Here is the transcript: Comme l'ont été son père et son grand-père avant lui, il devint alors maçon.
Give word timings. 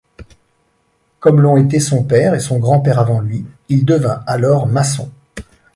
Comme 1.19 1.41
l'ont 1.41 1.57
été 1.57 1.79
son 1.79 2.03
père 2.03 2.33
et 2.33 2.39
son 2.39 2.57
grand-père 2.57 2.97
avant 2.97 3.19
lui, 3.21 3.45
il 3.69 3.85
devint 3.85 4.23
alors 4.25 4.65
maçon. 4.65 5.11